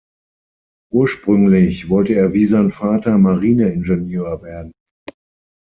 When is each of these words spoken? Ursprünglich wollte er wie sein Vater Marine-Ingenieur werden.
Ursprünglich 0.91 1.87
wollte 1.87 2.15
er 2.15 2.33
wie 2.33 2.47
sein 2.47 2.71
Vater 2.71 3.19
Marine-Ingenieur 3.19 4.41
werden. 4.41 4.71